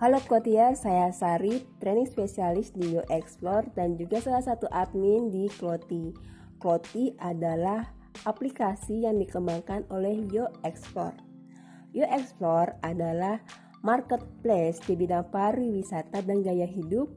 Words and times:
Halo 0.00 0.16
Kotia, 0.24 0.72
saya 0.72 1.12
Sari, 1.12 1.60
training 1.76 2.08
spesialis 2.08 2.72
di 2.72 2.96
Yo 2.96 3.04
Explore 3.12 3.68
dan 3.76 4.00
juga 4.00 4.16
salah 4.24 4.40
satu 4.40 4.64
admin 4.72 5.28
di 5.28 5.44
Kloti. 5.60 6.16
Kloti 6.56 7.12
adalah 7.20 7.84
aplikasi 8.24 9.04
yang 9.04 9.20
dikembangkan 9.20 9.84
oleh 9.92 10.24
Yo 10.32 10.48
Explore. 10.64 11.20
Yo 11.92 12.08
Explore 12.08 12.80
adalah 12.80 13.44
marketplace 13.84 14.80
di 14.88 14.96
bidang 14.96 15.28
pariwisata 15.28 16.24
dan 16.24 16.40
gaya 16.40 16.64
hidup 16.64 17.12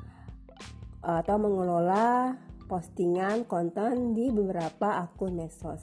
uh, 1.02 1.18
atau 1.18 1.34
mengelola 1.42 2.38
postingan 2.70 3.42
konten 3.42 4.14
di 4.14 4.30
beberapa 4.30 5.02
akun 5.02 5.34
medsos. 5.34 5.82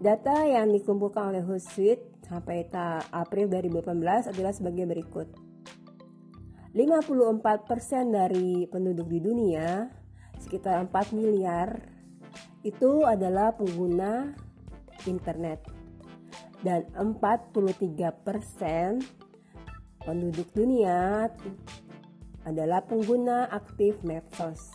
Data 0.00 0.48
yang 0.48 0.72
dikumpulkan 0.72 1.28
oleh 1.28 1.44
Hootsuite 1.44 2.24
sampai 2.24 2.64
April 3.12 3.52
2018 3.52 4.32
adalah 4.32 4.56
sebagai 4.56 4.88
berikut. 4.88 5.28
54% 6.72 7.44
dari 8.08 8.64
penduduk 8.64 9.12
di 9.12 9.20
dunia, 9.20 9.92
sekitar 10.40 10.80
4 10.88 11.12
miliar 11.12 11.91
itu 12.62 13.02
adalah 13.02 13.54
pengguna 13.54 14.34
internet 15.06 15.62
dan 16.62 16.86
43% 16.94 19.02
penduduk 20.02 20.48
dunia 20.54 21.26
adalah 22.46 22.82
pengguna 22.82 23.50
aktif 23.50 23.98
medsos. 24.06 24.70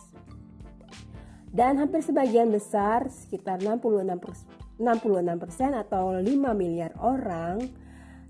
Dan 1.48 1.80
hampir 1.80 2.04
sebagian 2.04 2.52
besar 2.52 3.08
sekitar 3.08 3.64
66 3.64 4.20
66% 4.78 5.74
atau 5.74 6.14
5 6.14 6.22
miliar 6.54 6.94
orang 7.02 7.66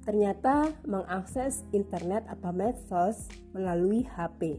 ternyata 0.07 0.73
mengakses 0.89 1.61
internet 1.77 2.25
atau 2.25 2.57
medsos 2.57 3.29
melalui 3.53 4.09
HP. 4.09 4.57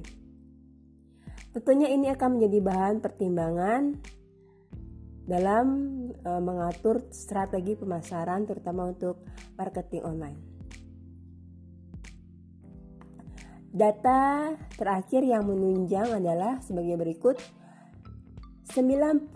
Tentunya 1.50 1.90
ini 1.90 2.14
akan 2.14 2.38
menjadi 2.38 2.60
bahan 2.62 2.96
pertimbangan 3.02 3.98
dalam 5.30 5.68
e, 6.10 6.32
mengatur 6.42 7.06
strategi 7.14 7.78
pemasaran 7.78 8.50
terutama 8.50 8.90
untuk 8.90 9.22
marketing 9.54 10.02
online. 10.02 10.40
Data 13.70 14.50
terakhir 14.74 15.22
yang 15.22 15.46
menunjang 15.46 16.18
adalah 16.18 16.58
sebagai 16.66 16.98
berikut. 16.98 17.38
90% 18.70 19.34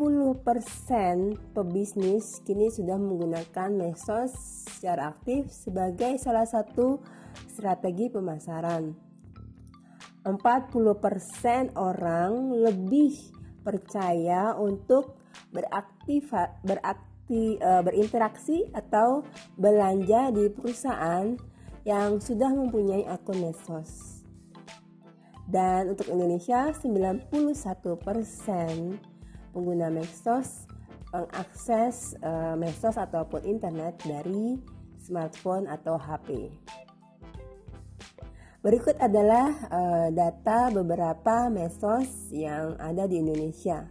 pebisnis 1.58 2.38
kini 2.46 2.70
sudah 2.70 3.02
menggunakan 3.02 3.70
medsos 3.74 4.34
secara 4.70 5.09
aktif 5.09 5.50
sebagai 5.50 6.22
salah 6.22 6.46
satu 6.46 7.02
strategi 7.50 8.14
pemasaran. 8.14 8.94
40% 10.26 11.74
orang 11.74 12.32
lebih 12.62 13.34
percaya 13.66 14.53
untuk 14.53 15.22
beraktif 15.54 16.34
berakti, 16.66 17.58
uh, 17.62 17.82
berinteraksi 17.86 18.70
atau 18.74 19.24
belanja 19.56 20.34
di 20.34 20.50
perusahaan 20.50 21.38
yang 21.84 22.20
sudah 22.20 22.52
mempunyai 22.52 23.06
akun 23.08 23.44
medsos. 23.44 24.24
Dan 25.44 25.92
untuk 25.92 26.08
Indonesia 26.08 26.72
91% 26.72 27.28
pengguna 29.52 29.92
medsos 29.92 30.66
mengakses 31.14 32.18
uh, 32.26 32.58
medsos 32.58 32.98
ataupun 32.98 33.46
internet 33.46 34.00
dari 34.02 34.58
smartphone 34.98 35.70
atau 35.70 36.00
HP. 36.00 36.50
Berikut 38.64 38.96
adalah 39.04 39.52
uh, 39.68 40.08
data 40.10 40.72
beberapa 40.72 41.52
medsos 41.52 42.32
yang 42.32 42.80
ada 42.80 43.04
di 43.06 43.20
Indonesia. 43.20 43.84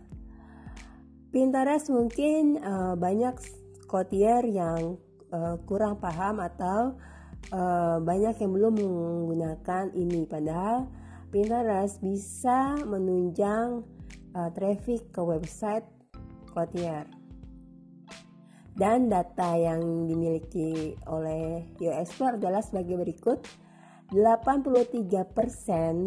Pinterest 1.32 1.88
mungkin 1.88 2.60
uh, 2.60 2.92
banyak 2.92 3.40
kotier 3.88 4.44
yang 4.44 5.00
uh, 5.32 5.56
kurang 5.64 5.96
paham 5.96 6.44
atau 6.44 6.92
uh, 7.56 7.96
banyak 8.04 8.36
yang 8.36 8.52
belum 8.52 8.76
menggunakan 8.76 9.96
ini. 9.96 10.28
Padahal 10.28 10.92
Pinterest 11.32 12.04
bisa 12.04 12.76
menunjang 12.84 13.80
uh, 14.36 14.50
traffic 14.52 15.08
ke 15.08 15.20
website 15.24 15.88
kotier 16.52 17.08
dan 18.76 19.12
data 19.12 19.56
yang 19.56 20.08
dimiliki 20.08 20.96
oleh 21.08 21.64
Explore 21.80 22.40
adalah 22.40 22.64
sebagai 22.64 22.96
berikut. 23.00 23.44
83% 24.12 25.08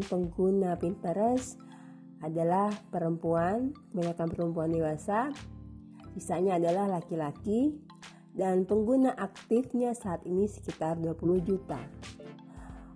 pengguna 0.06 0.78
Pinterest 0.78 1.58
adalah 2.26 2.74
perempuan, 2.90 3.72
kebanyakan 3.94 4.28
perempuan 4.34 4.70
dewasa, 4.74 5.30
sisanya 6.18 6.58
adalah 6.58 7.00
laki-laki, 7.00 7.78
dan 8.36 8.68
pengguna 8.68 9.16
aktifnya 9.16 9.96
saat 9.96 10.26
ini 10.28 10.50
sekitar 10.50 11.00
20 11.00 11.46
juta. 11.46 11.80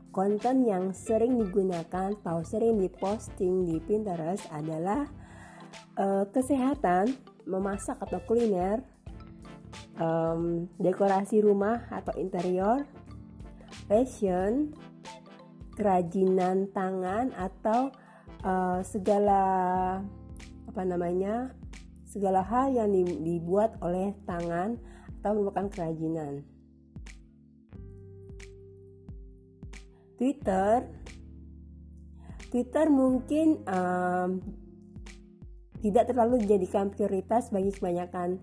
Konten 0.09 0.66
yang 0.66 0.91
sering 0.91 1.38
digunakan 1.38 2.12
atau 2.12 2.41
sering 2.41 2.81
diposting 2.81 3.69
di 3.69 3.78
Pinterest 3.79 4.50
adalah 4.51 5.07
uh, 5.96 6.25
kesehatan, 6.34 7.13
memasak 7.46 7.96
atau 8.01 8.19
kuliner, 8.25 8.84
um, 10.01 10.66
dekorasi 10.81 11.40
rumah 11.40 11.88
atau 11.94 12.11
interior, 12.17 12.84
fashion, 13.85 14.73
kerajinan 15.79 16.67
tangan 16.75 17.31
atau 17.40 17.94
uh, 18.44 18.80
segala 18.86 19.42
apa 20.70 20.82
namanya 20.86 21.52
segala 22.10 22.42
hal 22.42 22.74
yang 22.74 22.90
dibuat 23.22 23.78
oleh 23.86 24.18
tangan 24.26 24.82
atau 25.22 25.32
merupakan 25.38 25.70
kerajinan. 25.70 26.42
Twitter, 30.18 30.84
Twitter 32.52 32.86
mungkin 32.92 33.62
um, 33.70 34.44
tidak 35.80 36.12
terlalu 36.12 36.44
dijadikan 36.44 36.92
prioritas 36.92 37.54
bagi 37.54 37.72
kebanyakan 37.72 38.36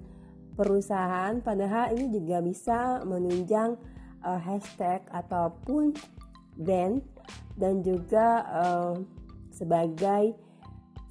perusahaan, 0.56 1.36
padahal 1.44 1.92
ini 1.92 2.08
juga 2.08 2.40
bisa 2.40 3.04
menunjang 3.04 3.76
uh, 4.24 4.40
hashtag 4.40 5.04
ataupun 5.12 5.92
brand 6.56 7.04
dan 7.60 7.84
juga 7.84 8.40
uh, 8.48 8.94
sebagai 9.56 10.36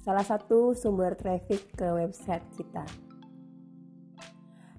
salah 0.06 0.22
satu 0.22 0.70
sumber 0.78 1.18
traffic 1.18 1.74
ke 1.74 1.90
website 1.90 2.46
kita. 2.54 2.86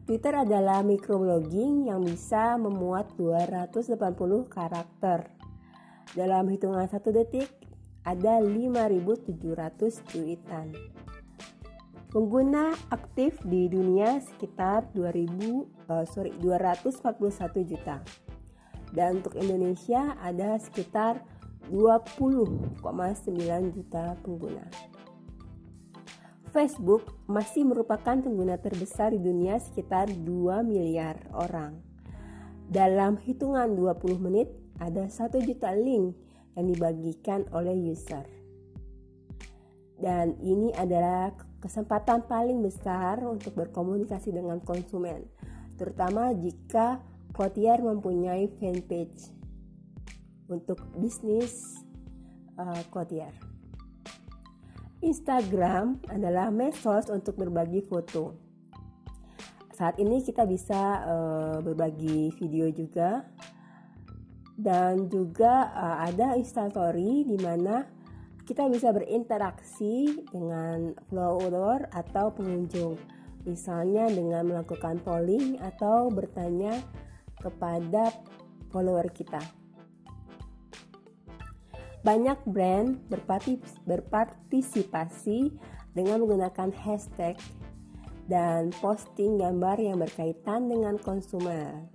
Twitter 0.08 0.40
adalah 0.40 0.88
microblogging 0.88 1.92
yang 1.92 2.00
bisa 2.00 2.56
memuat 2.56 3.12
280 3.20 4.00
karakter. 4.48 5.28
Dalam 6.16 6.48
hitungan 6.48 6.88
satu 6.88 7.12
detik, 7.12 7.52
ada 8.08 8.40
5.700 8.40 9.36
tweetan. 10.08 10.72
Pengguna 12.08 12.72
aktif 12.88 13.36
di 13.44 13.68
dunia 13.68 14.24
sekitar 14.24 14.88
2000 14.96 15.92
uh, 15.92 16.08
sorry 16.08 16.32
241 16.40 17.68
juta. 17.68 18.00
Dan 18.96 19.20
untuk 19.20 19.36
Indonesia 19.36 20.16
ada 20.24 20.56
sekitar 20.56 21.20
20,9 21.70 22.82
juta 23.76 24.16
pengguna. 24.24 24.66
Facebook 26.56 27.14
masih 27.28 27.68
merupakan 27.68 28.18
pengguna 28.18 28.58
terbesar 28.58 29.14
di 29.14 29.22
dunia 29.22 29.60
sekitar 29.60 30.10
2 30.10 30.64
miliar 30.66 31.30
orang. 31.36 31.78
Dalam 32.68 33.20
hitungan 33.22 33.78
20 33.78 34.18
menit, 34.18 34.50
ada 34.82 35.06
1 35.06 35.38
juta 35.44 35.72
link 35.76 36.18
yang 36.58 36.66
dibagikan 36.72 37.46
oleh 37.54 37.78
user. 37.78 38.26
Dan 39.98 40.38
ini 40.42 40.74
adalah 40.74 41.34
kesempatan 41.62 42.26
paling 42.26 42.62
besar 42.66 43.22
untuk 43.22 43.54
berkomunikasi 43.54 44.34
dengan 44.34 44.62
konsumen, 44.62 45.26
terutama 45.78 46.34
jika 46.34 47.02
Clotier 47.38 47.78
mempunyai 47.86 48.50
fanpage 48.58 49.37
untuk 50.48 50.80
bisnis 50.96 51.84
uh. 52.58 52.82
Instagram 54.98 56.02
adalah 56.10 56.50
medsos 56.50 57.06
untuk 57.14 57.38
berbagi 57.38 57.86
foto. 57.86 58.34
Saat 59.78 60.02
ini 60.02 60.26
kita 60.26 60.50
bisa 60.50 61.06
uh, 61.06 61.58
berbagi 61.62 62.34
video 62.34 62.66
juga 62.74 63.30
dan 64.58 65.06
juga 65.06 65.70
uh, 65.70 65.98
ada 66.02 66.34
Instastory 66.34 67.30
di 67.30 67.38
mana 67.38 67.86
kita 68.50 68.66
bisa 68.74 68.90
berinteraksi 68.90 70.26
dengan 70.34 70.98
follower 71.14 71.94
atau 71.94 72.34
pengunjung. 72.34 72.98
Misalnya 73.46 74.10
dengan 74.10 74.50
melakukan 74.50 74.98
polling 75.06 75.62
atau 75.62 76.10
bertanya 76.10 76.74
kepada 77.38 78.10
follower 78.74 79.14
kita. 79.14 79.67
Banyak 82.08 82.40
brand 82.48 83.04
berpartisipasi 83.84 85.52
dengan 85.92 86.24
menggunakan 86.24 86.72
hashtag 86.72 87.36
dan 88.32 88.72
posting 88.80 89.36
gambar 89.36 89.76
yang 89.76 90.00
berkaitan 90.00 90.72
dengan 90.72 90.96
konsumen. 91.04 91.92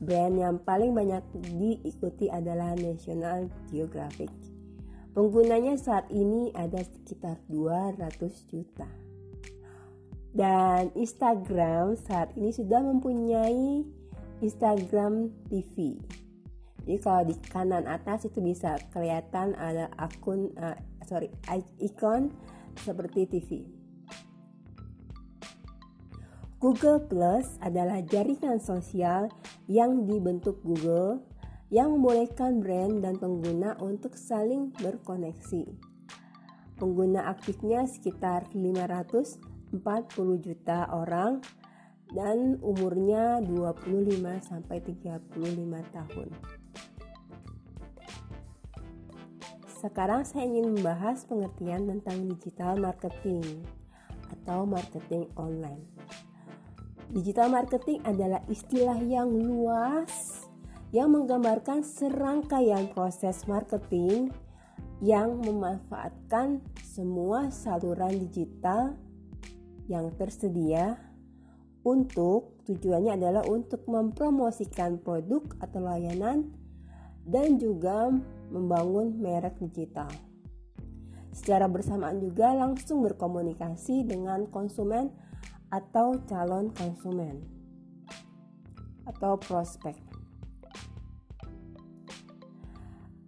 Brand 0.00 0.40
yang 0.40 0.56
paling 0.64 0.96
banyak 0.96 1.20
diikuti 1.60 2.32
adalah 2.32 2.72
National 2.72 3.52
Geographic. 3.68 4.32
Penggunanya 5.12 5.76
saat 5.76 6.08
ini 6.08 6.48
ada 6.56 6.80
sekitar 6.80 7.36
200 7.52 8.48
juta. 8.48 8.88
Dan 10.32 10.88
Instagram 10.96 12.00
saat 12.00 12.32
ini 12.40 12.48
sudah 12.48 12.80
mempunyai 12.80 13.84
Instagram 14.40 15.36
TV 15.52 16.00
jadi 16.84 16.98
kalau 17.00 17.22
di 17.24 17.34
kanan 17.48 17.88
atas 17.88 18.28
itu 18.28 18.44
bisa 18.44 18.76
kelihatan 18.92 19.56
ada 19.56 19.88
akun 19.96 20.52
uh, 20.60 20.76
sorry 21.08 21.32
ikon 21.80 22.28
seperti 22.76 23.24
TV. 23.24 23.64
Google 26.60 27.00
Plus 27.04 27.60
adalah 27.60 28.00
jaringan 28.04 28.56
sosial 28.56 29.28
yang 29.68 30.08
dibentuk 30.08 30.64
Google 30.64 31.20
yang 31.68 31.96
membolehkan 31.96 32.60
brand 32.60 33.04
dan 33.04 33.20
pengguna 33.20 33.76
untuk 33.80 34.16
saling 34.16 34.72
berkoneksi. 34.76 35.64
Pengguna 36.80 37.28
aktifnya 37.32 37.84
sekitar 37.84 38.48
540 38.52 39.76
juta 40.40 40.88
orang 40.88 41.44
dan 42.12 42.60
umurnya 42.60 43.40
25 43.46 44.20
sampai 44.44 44.78
35 44.84 45.94
tahun. 45.94 46.28
Sekarang 49.84 50.24
saya 50.24 50.48
ingin 50.48 50.76
membahas 50.76 51.28
pengertian 51.28 51.88
tentang 51.88 52.24
digital 52.28 52.80
marketing 52.80 53.64
atau 54.32 54.64
marketing 54.64 55.28
online. 55.36 55.84
Digital 57.12 57.52
marketing 57.52 58.00
adalah 58.08 58.40
istilah 58.48 58.96
yang 59.04 59.28
luas 59.28 60.44
yang 60.94 61.12
menggambarkan 61.12 61.84
serangkaian 61.84 62.88
proses 62.94 63.44
marketing 63.44 64.32
yang 65.04 65.36
memanfaatkan 65.42 66.64
semua 66.80 67.52
saluran 67.52 68.14
digital 68.30 68.96
yang 69.90 70.08
tersedia 70.16 70.96
untuk 71.84 72.64
tujuannya 72.64 73.20
adalah 73.20 73.44
untuk 73.44 73.84
mempromosikan 73.84 74.98
produk 75.04 75.44
atau 75.60 75.84
layanan 75.84 76.48
dan 77.28 77.60
juga 77.60 78.08
membangun 78.48 79.20
merek 79.20 79.60
digital. 79.60 80.08
Secara 81.34 81.68
bersamaan 81.68 82.24
juga 82.24 82.56
langsung 82.56 83.04
berkomunikasi 83.04 84.08
dengan 84.08 84.48
konsumen 84.48 85.12
atau 85.68 86.16
calon 86.24 86.70
konsumen 86.72 87.42
atau 89.04 89.36
prospek. 89.36 89.98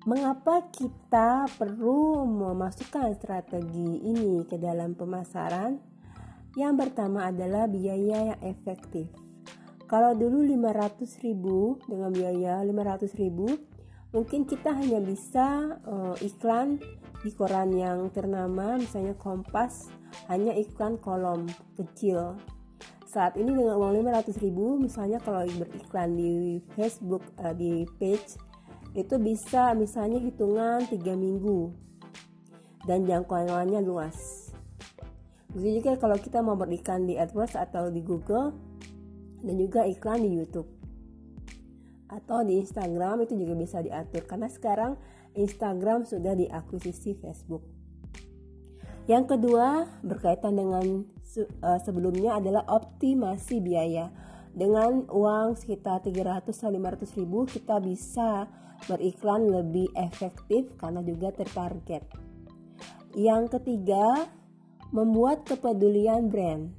Mengapa 0.07 0.71
kita 0.71 1.51
perlu 1.59 2.23
memasukkan 2.31 3.11
strategi 3.19 4.07
ini 4.07 4.47
ke 4.47 4.55
dalam 4.55 4.95
pemasaran? 4.95 5.96
Yang 6.57 6.89
pertama 6.89 7.29
adalah 7.29 7.69
biaya 7.69 8.33
yang 8.33 8.41
efektif. 8.41 9.13
Kalau 9.87 10.17
dulu 10.17 10.41
500.000 10.41 11.37
dengan 11.85 12.11
biaya 12.11 12.65
500.000 12.65 13.77
mungkin 14.17 14.49
kita 14.49 14.73
hanya 14.73 14.99
bisa 15.05 15.77
uh, 15.85 16.17
iklan 16.25 16.81
di 17.21 17.31
koran 17.37 17.77
yang 17.77 18.09
ternama 18.09 18.81
misalnya 18.81 19.13
Kompas 19.21 19.93
hanya 20.33 20.57
iklan 20.57 20.97
kolom 20.97 21.45
kecil. 21.77 22.41
Saat 23.05 23.37
ini 23.37 23.53
dengan 23.53 23.77
uang 23.77 24.03
500 24.03 24.43
ribu 24.43 24.81
misalnya 24.81 25.21
kalau 25.21 25.45
beriklan 25.45 26.17
di 26.17 26.65
Facebook 26.73 27.23
uh, 27.45 27.53
di 27.53 27.85
page 28.01 28.41
itu 28.97 29.15
bisa 29.21 29.77
misalnya 29.77 30.19
hitungan 30.19 30.89
3 30.89 30.99
minggu. 31.15 31.85
Dan 32.87 33.05
jangkauannya 33.05 33.83
luas 33.83 34.46
begitu 35.57 35.81
juga 35.81 35.97
kalau 35.97 36.21
kita 36.21 36.45
mau 36.45 36.53
beriklan 36.53 37.09
di 37.09 37.17
AdWords 37.17 37.57
atau 37.57 37.89
di 37.89 38.05
Google 38.05 38.53
dan 39.41 39.57
juga 39.57 39.89
iklan 39.89 40.21
di 40.21 40.37
YouTube 40.37 40.69
atau 42.13 42.45
di 42.45 42.61
Instagram 42.61 43.25
itu 43.25 43.35
juga 43.41 43.57
bisa 43.57 43.81
diatur 43.81 44.29
karena 44.29 44.53
sekarang 44.53 45.01
Instagram 45.33 46.05
sudah 46.05 46.37
diakuisisi 46.37 47.17
Facebook. 47.19 47.65
Yang 49.07 49.39
kedua 49.39 49.87
berkaitan 50.03 50.59
dengan 50.59 51.07
uh, 51.63 51.81
sebelumnya 51.83 52.37
adalah 52.37 52.67
optimasi 52.67 53.63
biaya. 53.63 54.11
Dengan 54.57 55.05
uang 55.13 55.61
sekitar 55.61 56.01
300 56.01 56.49
500 56.49 57.19
ribu 57.21 57.45
kita 57.45 57.77
bisa 57.77 58.49
beriklan 58.89 59.45
lebih 59.45 59.93
efektif 59.93 60.73
karena 60.81 61.05
juga 61.05 61.29
tertarget. 61.37 62.03
Yang 63.13 63.61
ketiga 63.61 64.33
membuat 64.95 65.47
kepedulian 65.47 66.31
brand 66.31 66.75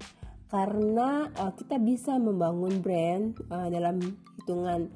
karena 0.47 1.27
uh, 1.35 1.51
kita 1.51 1.75
bisa 1.75 2.15
membangun 2.15 2.79
brand 2.79 3.35
uh, 3.51 3.67
dalam 3.67 3.99
hitungan 4.39 4.87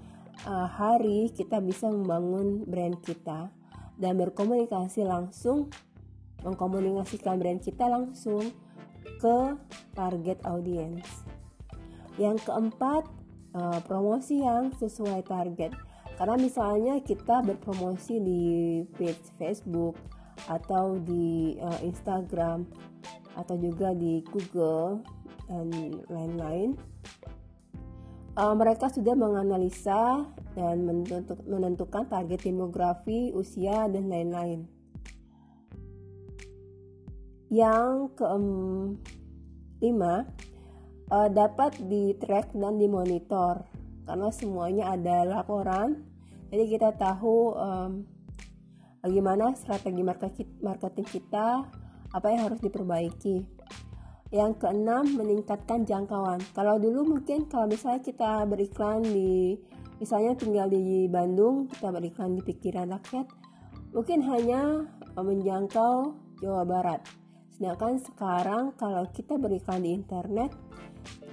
uh, 0.48 0.68
hari 0.68 1.28
kita 1.36 1.60
bisa 1.60 1.92
membangun 1.92 2.64
brand 2.64 2.96
kita 3.04 3.52
dan 4.00 4.14
berkomunikasi 4.16 5.04
langsung 5.04 5.68
mengkomunikasikan 6.42 7.38
brand 7.38 7.62
kita 7.62 7.86
langsung 7.86 8.50
ke 9.22 9.38
target 9.94 10.42
audience. 10.48 11.06
Yang 12.18 12.50
keempat, 12.50 13.06
uh, 13.54 13.80
promosi 13.86 14.42
yang 14.42 14.74
sesuai 14.74 15.22
target. 15.26 15.74
Karena 16.18 16.38
misalnya 16.38 17.02
kita 17.02 17.42
berpromosi 17.42 18.22
di 18.22 18.42
page 18.94 19.26
Facebook 19.42 19.98
atau 20.50 20.98
di 21.02 21.58
uh, 21.62 21.80
Instagram 21.86 22.66
atau 23.38 23.56
juga 23.60 23.94
di 23.94 24.26
Google 24.30 25.04
dan 25.46 25.70
lain-lain 26.08 26.80
uh, 28.36 28.54
mereka 28.56 28.92
sudah 28.92 29.16
menganalisa 29.16 30.28
dan 30.56 30.84
menentukan 31.48 32.08
target 32.08 32.44
demografi, 32.44 33.32
usia, 33.32 33.88
dan 33.88 34.12
lain-lain. 34.12 34.68
Yang 37.52 38.16
kelima, 38.16 40.24
uh, 41.12 41.28
dapat 41.28 41.76
di-track 41.84 42.56
dan 42.56 42.80
dimonitor 42.80 43.68
karena 44.08 44.30
semuanya 44.32 44.96
ada 44.96 45.28
laporan. 45.28 46.08
Jadi 46.52 46.64
kita 46.68 46.96
tahu 46.96 47.56
um, 47.56 47.92
bagaimana 49.02 49.58
strategi 49.58 50.06
marketing 50.62 51.08
kita, 51.10 51.66
apa 52.14 52.28
yang 52.30 52.48
harus 52.48 52.62
diperbaiki. 52.62 53.44
Yang 54.32 54.64
keenam, 54.64 55.04
meningkatkan 55.20 55.84
jangkauan. 55.84 56.40
Kalau 56.56 56.80
dulu 56.80 57.18
mungkin 57.18 57.52
kalau 57.52 57.68
misalnya 57.68 58.00
kita 58.00 58.48
beriklan 58.48 59.04
di 59.04 59.60
misalnya 60.00 60.40
tinggal 60.40 60.72
di 60.72 61.12
Bandung, 61.12 61.68
kita 61.68 61.92
beriklan 61.92 62.40
di 62.40 62.42
pikiran 62.42 62.96
rakyat, 62.96 63.28
mungkin 63.92 64.24
hanya 64.24 64.88
menjangkau 65.20 66.16
Jawa 66.40 66.64
Barat. 66.64 67.04
Sedangkan 67.52 68.00
sekarang 68.00 68.64
kalau 68.80 69.06
kita 69.12 69.36
berikan 69.36 69.84
di 69.84 69.94
internet 69.94 70.56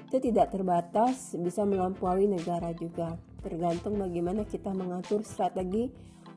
itu 0.08 0.18
tidak 0.32 0.52
terbatas 0.52 1.38
bisa 1.38 1.62
melampaui 1.64 2.28
negara 2.28 2.74
juga. 2.74 3.16
Tergantung 3.40 3.96
bagaimana 3.96 4.42
kita 4.44 4.74
mengatur 4.74 5.22
strategi 5.22 5.88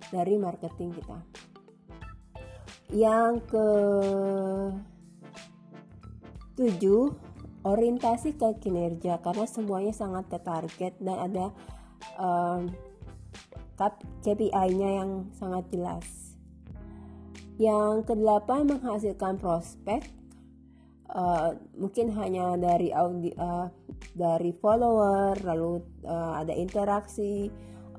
dari 0.09 0.41
marketing 0.41 0.97
kita. 0.97 1.19
Yang 2.91 3.33
ke 3.47 3.67
tujuh 6.57 7.13
orientasi 7.61 8.35
ke 8.35 8.57
kinerja 8.57 9.21
karena 9.21 9.45
semuanya 9.45 9.93
sangat 9.93 10.27
tertarget 10.33 10.97
dan 10.97 11.17
ada 11.29 11.45
um, 12.17 12.73
KPI-nya 14.21 14.89
yang 15.01 15.11
sangat 15.37 15.65
jelas. 15.73 16.05
Yang 17.61 18.09
kedelapan 18.09 18.65
menghasilkan 18.65 19.37
prospek 19.37 20.05
uh, 21.13 21.53
mungkin 21.77 22.13
hanya 22.17 22.57
dari 22.57 22.89
audi 22.93 23.33
uh, 23.37 23.69
dari 24.17 24.51
follower 24.53 25.37
lalu 25.45 25.81
uh, 26.05 26.41
ada 26.41 26.53
interaksi 26.53 27.49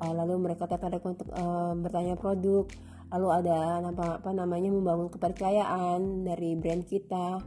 uh, 0.02 0.12
lalu 0.12 0.50
mereka 0.50 0.66
tertarik 0.66 1.06
untuk 1.06 1.30
uh, 1.30 1.72
bertanya 1.78 2.18
produk 2.18 2.66
lalu 3.12 3.28
ada 3.28 3.84
apa, 3.92 4.06
apa 4.24 4.30
namanya 4.32 4.72
membangun 4.72 5.12
kepercayaan 5.12 6.24
dari 6.24 6.56
brand 6.56 6.82
kita 6.88 7.44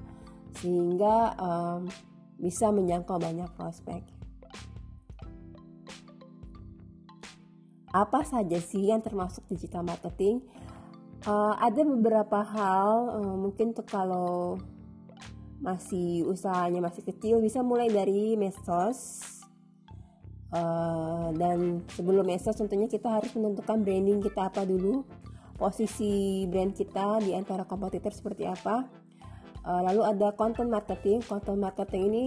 sehingga 0.62 1.36
um, 1.42 1.90
bisa 2.38 2.70
menjangkau 2.70 3.18
banyak 3.18 3.50
prospek. 3.58 4.06
Apa 7.96 8.28
saja 8.28 8.60
sih 8.60 8.92
yang 8.92 9.02
termasuk 9.02 9.42
digital 9.50 9.82
marketing? 9.82 10.44
Uh, 11.26 11.58
ada 11.58 11.82
beberapa 11.82 12.46
hal, 12.46 12.90
uh, 13.18 13.36
mungkin 13.40 13.74
tuh 13.74 13.88
kalau 13.88 14.62
masih 15.64 16.28
usahanya 16.28 16.84
masih 16.84 17.02
kecil 17.02 17.42
bisa 17.42 17.66
mulai 17.66 17.90
dari 17.90 18.38
medsos. 18.38 19.35
Uh, 20.54 21.34
dan 21.36 21.82
sebelum 21.98 22.26
medsos 22.26 22.56
tentunya 22.56 22.86
kita 22.86 23.10
harus 23.10 23.34
menentukan 23.34 23.82
branding 23.82 24.22
kita 24.22 24.48
apa 24.54 24.64
dulu, 24.64 25.04
posisi 25.58 26.46
brand 26.48 26.72
kita 26.72 27.20
di 27.24 27.34
antara 27.34 27.66
kompetitor 27.66 28.14
seperti 28.14 28.46
apa 28.46 28.86
Uh, 29.66 29.82
lalu 29.82 30.06
ada 30.06 30.30
content 30.38 30.70
marketing. 30.70 31.26
Content 31.26 31.58
marketing 31.58 32.02
ini 32.14 32.26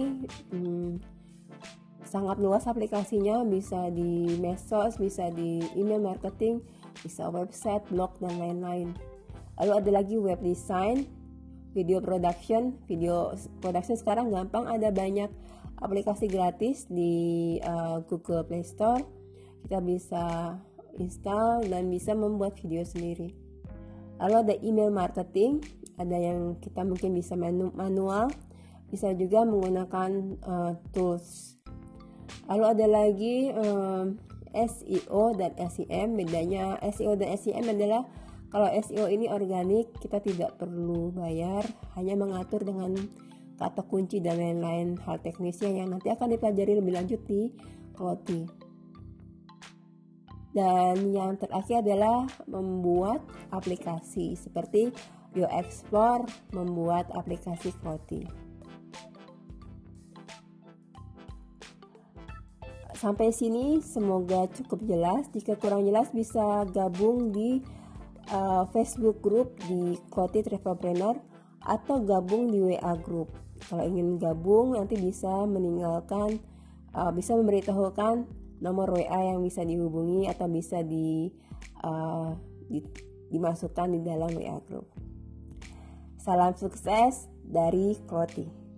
hmm, 0.51 0.99
sangat 2.03 2.35
luas 2.43 2.67
aplikasinya, 2.67 3.47
bisa 3.47 3.87
di 3.95 4.35
medsos, 4.43 4.99
bisa 4.99 5.31
di 5.31 5.63
email 5.79 6.03
marketing, 6.03 6.59
bisa 6.99 7.31
website, 7.31 7.87
blog 7.87 8.11
dan 8.19 8.35
lain-lain. 8.35 8.91
Lalu 9.55 9.71
ada 9.71 9.91
lagi 10.03 10.15
web 10.19 10.43
design, 10.43 11.07
video 11.71 12.03
production. 12.03 12.75
Video 12.91 13.31
production 13.63 13.95
sekarang 13.95 14.35
gampang, 14.35 14.67
ada 14.67 14.91
banyak 14.91 15.31
aplikasi 15.79 16.27
gratis 16.27 16.85
di 16.87 17.57
uh, 17.63 18.03
Google 18.07 18.45
Play 18.45 18.63
Store. 18.63 19.01
Kita 19.65 19.83
bisa 19.83 20.55
install 20.99 21.67
dan 21.67 21.91
bisa 21.91 22.15
membuat 22.15 22.59
video 22.59 22.83
sendiri. 22.83 23.35
Lalu 24.19 24.35
ada 24.35 24.55
email 24.63 24.91
marketing, 24.91 25.63
ada 25.99 26.15
yang 26.15 26.55
kita 26.63 26.87
mungkin 26.87 27.11
bisa 27.11 27.35
manual 27.35 28.31
bisa 28.89 29.13
juga 29.13 29.45
menggunakan 29.45 30.11
uh, 30.41 30.73
tools 30.95 31.59
lalu 32.49 32.65
ada 32.65 32.85
lagi 32.89 33.53
um, 33.53 34.17
eh, 34.55 34.65
SEO 34.65 35.37
dan 35.37 35.53
SEM 35.69 36.17
bedanya 36.17 36.81
SEO 36.89 37.13
dan 37.13 37.37
SEM 37.37 37.69
adalah 37.69 38.09
kalau 38.49 38.65
SEO 38.81 39.05
ini 39.05 39.29
organik 39.29 39.93
kita 40.01 40.17
tidak 40.17 40.57
perlu 40.57 41.13
bayar 41.13 41.61
hanya 41.93 42.17
mengatur 42.17 42.65
dengan 42.65 42.97
kata 43.59 43.83
kunci 43.83 44.23
dan 44.23 44.39
lain-lain 44.39 44.95
hal 45.03 45.19
teknisnya 45.19 45.83
yang 45.83 45.91
nanti 45.91 46.07
akan 46.07 46.31
dipelajari 46.31 46.79
lebih 46.79 46.95
lanjut 46.95 47.21
di 47.27 47.51
Kloti 47.93 48.69
dan 50.49 51.13
yang 51.13 51.37
terakhir 51.37 51.85
adalah 51.85 52.25
membuat 52.49 53.21
aplikasi 53.53 54.33
seperti 54.33 54.89
Explore 55.37 56.25
membuat 56.51 57.07
aplikasi 57.13 57.69
Kloti. 57.79 58.25
Sampai 62.97 63.31
sini 63.31 63.79
semoga 63.79 64.49
cukup 64.51 64.83
jelas. 64.83 65.31
Jika 65.31 65.55
kurang 65.55 65.87
jelas 65.87 66.11
bisa 66.11 66.67
gabung 66.67 67.31
di 67.31 67.63
uh, 68.33 68.67
Facebook 68.75 69.23
group 69.23 69.55
di 69.69 69.95
Kloti 70.11 70.43
Travelpreneur 70.43 71.15
atau 71.63 72.03
gabung 72.03 72.51
di 72.51 72.59
WA 72.59 72.93
group. 72.99 73.31
Kalau 73.69 73.85
ingin 73.85 74.17
gabung 74.17 74.73
nanti 74.73 74.97
bisa 74.97 75.45
meninggalkan 75.45 76.41
uh, 76.97 77.13
bisa 77.13 77.37
memberitahukan 77.37 78.25
nomor 78.59 78.91
WA 78.97 79.29
yang 79.29 79.45
bisa 79.45 79.61
dihubungi 79.61 80.25
atau 80.25 80.49
bisa 80.49 80.81
di, 80.81 81.29
uh, 81.85 82.33
di 82.65 82.81
dimasukkan 83.29 83.93
di 83.93 83.99
dalam 84.01 84.33
WA 84.33 84.57
group. 84.65 84.89
Salam 86.17 86.57
sukses 86.57 87.29
dari 87.45 87.95
Kloti. 88.09 88.68